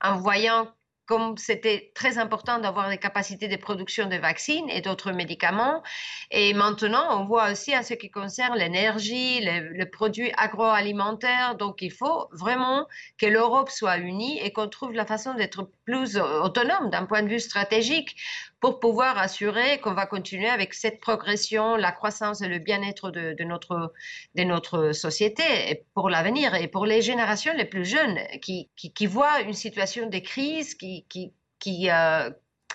en 0.00 0.16
voyant 0.16 0.68
comme 1.08 1.38
c'était 1.38 1.90
très 1.94 2.18
important 2.18 2.58
d'avoir 2.58 2.90
des 2.90 2.98
capacités 2.98 3.48
de 3.48 3.56
production 3.56 4.06
de 4.06 4.16
vaccins 4.16 4.66
et 4.68 4.82
d'autres 4.82 5.10
médicaments. 5.10 5.82
Et 6.30 6.52
maintenant, 6.52 7.18
on 7.18 7.24
voit 7.24 7.50
aussi 7.50 7.76
en 7.76 7.82
ce 7.82 7.94
qui 7.94 8.10
concerne 8.10 8.58
l'énergie, 8.58 9.40
les, 9.40 9.86
produits 9.86 10.30
agroalimentaires. 10.36 11.56
Donc, 11.56 11.80
il 11.80 11.92
faut 11.92 12.28
vraiment 12.32 12.86
que 13.16 13.24
l'Europe 13.24 13.70
soit 13.70 13.96
unie 13.96 14.38
et 14.40 14.52
qu'on 14.52 14.68
trouve 14.68 14.92
la 14.92 15.06
façon 15.06 15.32
d'être 15.32 15.70
plus 15.86 16.18
autonome 16.18 16.90
d'un 16.90 17.06
point 17.06 17.22
de 17.22 17.28
vue 17.28 17.40
stratégique 17.40 18.14
pour 18.60 18.80
pouvoir 18.80 19.18
assurer 19.18 19.80
qu'on 19.80 19.94
va 19.94 20.06
continuer 20.06 20.48
avec 20.48 20.74
cette 20.74 21.00
progression, 21.00 21.76
la 21.76 21.92
croissance 21.92 22.42
et 22.42 22.48
le 22.48 22.58
bien-être 22.58 23.10
de, 23.10 23.44
notre, 23.44 23.92
de 24.34 24.42
notre 24.44 24.92
société 24.92 25.86
pour 25.94 26.10
l'avenir 26.10 26.54
et 26.54 26.68
pour 26.68 26.84
les 26.84 27.02
générations 27.02 27.52
les 27.54 27.64
plus 27.64 27.84
jeunes 27.84 28.18
qui, 28.42 28.70
qui, 28.76 29.06
voient 29.06 29.40
une 29.42 29.54
situation 29.54 30.08
de 30.08 30.18
crise 30.18 30.74
qui, 30.74 31.06
qui, 31.08 31.32
qui, 31.60 31.90
euh, 31.90 32.30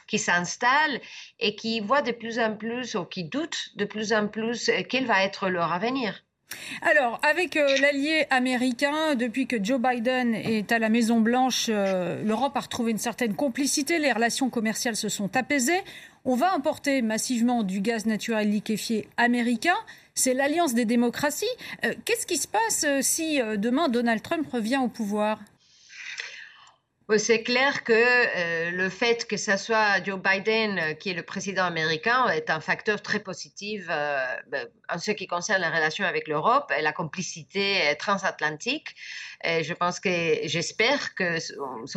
qui 0.07 0.19
s'installe 0.19 1.01
et 1.39 1.55
qui 1.55 1.81
voient 1.81 2.01
de 2.01 2.11
plus 2.11 2.39
en 2.39 2.55
plus 2.55 2.95
ou 2.95 3.05
qui 3.05 3.25
doutent 3.25 3.69
de 3.75 3.85
plus 3.85 4.13
en 4.13 4.27
plus 4.27 4.71
quel 4.89 5.05
va 5.05 5.23
être 5.23 5.49
leur 5.49 5.71
avenir. 5.73 6.23
Alors, 6.81 7.19
avec 7.23 7.57
euh, 7.57 7.77
l'allié 7.79 8.25
américain, 8.29 9.15
depuis 9.15 9.47
que 9.47 9.63
Joe 9.63 9.79
Biden 9.79 10.35
est 10.35 10.71
à 10.71 10.79
la 10.79 10.89
Maison 10.89 11.19
Blanche, 11.19 11.67
euh, 11.69 12.23
l'Europe 12.23 12.55
a 12.55 12.61
retrouvé 12.61 12.91
une 12.91 12.97
certaine 12.97 13.35
complicité, 13.35 13.99
les 13.99 14.11
relations 14.11 14.49
commerciales 14.49 14.95
se 14.95 15.09
sont 15.09 15.35
apaisées. 15.35 15.81
On 16.25 16.35
va 16.35 16.53
importer 16.53 17.01
massivement 17.01 17.63
du 17.63 17.81
gaz 17.81 18.05
naturel 18.05 18.49
liquéfié 18.49 19.07
américain. 19.17 19.75
C'est 20.15 20.33
l'alliance 20.33 20.73
des 20.73 20.85
démocraties. 20.85 21.45
Euh, 21.85 21.93
qu'est-ce 22.05 22.25
qui 22.25 22.37
se 22.37 22.47
passe 22.47 22.85
si 23.01 23.39
demain 23.57 23.89
Donald 23.89 24.21
Trump 24.21 24.47
revient 24.51 24.77
au 24.77 24.87
pouvoir? 24.87 25.39
C'est 27.17 27.43
clair 27.43 27.83
que 27.83 27.93
euh, 27.93 28.71
le 28.71 28.89
fait 28.89 29.27
que 29.27 29.35
ce 29.35 29.57
soit 29.57 30.01
Joe 30.03 30.19
Biden 30.19 30.79
euh, 30.79 30.93
qui 30.93 31.09
est 31.09 31.13
le 31.13 31.23
président 31.23 31.65
américain 31.65 32.27
est 32.29 32.49
un 32.49 32.61
facteur 32.61 33.01
très 33.01 33.19
positif 33.19 33.85
euh, 33.89 34.23
ben, 34.47 34.67
en 34.89 34.97
ce 34.97 35.11
qui 35.11 35.27
concerne 35.27 35.61
la 35.61 35.69
relation 35.69 36.05
avec 36.05 36.27
l'Europe 36.27 36.71
et 36.77 36.81
la 36.81 36.93
complicité 36.93 37.95
transatlantique. 37.99 38.95
Et 39.43 39.63
je 39.63 39.73
pense 39.73 39.99
que 39.99 40.09
j'espère 40.45 41.15
que 41.15 41.37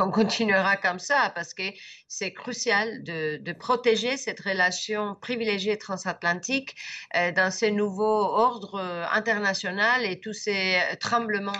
on 0.01 0.11
continuera 0.11 0.77
comme 0.77 0.99
ça 0.99 1.31
parce 1.35 1.55
que 1.55 1.63
c'est 2.09 2.33
crucial 2.33 3.05
de, 3.05 3.37
de, 3.37 3.53
protéger 3.53 4.17
cette 4.17 4.41
relation 4.41 5.15
privilégiée 5.15 5.79
transatlantique 5.79 6.75
dans 7.15 7.53
ce 7.53 7.67
nouveau 7.67 8.05
ordre 8.05 8.81
international 9.13 10.05
et 10.05 10.19
tous 10.19 10.33
ces 10.33 10.81
tremblements, 10.99 11.53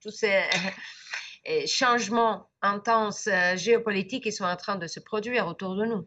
tous 0.00 0.10
ces 0.10 0.42
changements 1.66 2.48
intenses 2.62 3.28
euh, 3.30 3.56
géopolitiques 3.56 4.24
qui 4.24 4.32
sont 4.32 4.44
en 4.44 4.56
train 4.56 4.76
de 4.76 4.86
se 4.86 5.00
produire 5.00 5.46
autour 5.46 5.74
de 5.74 5.84
nous. 5.84 6.06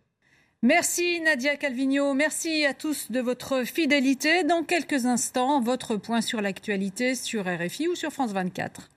Merci 0.61 1.19
Nadia 1.21 1.57
Calvino, 1.57 2.13
merci 2.13 2.65
à 2.65 2.73
tous 2.73 3.11
de 3.11 3.19
votre 3.19 3.65
fidélité. 3.65 4.43
Dans 4.43 4.63
quelques 4.63 5.05
instants, 5.05 5.61
votre 5.61 5.97
point 5.97 6.21
sur 6.21 6.41
l'actualité 6.41 7.13
sur 7.13 7.45
RFI 7.45 7.87
ou 7.87 7.95
sur 7.95 8.11
France 8.11 8.31
24. 8.31 8.89